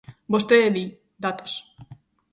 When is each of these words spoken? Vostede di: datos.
Vostede 0.33 0.69
di: 0.75 0.85
datos. 1.23 1.53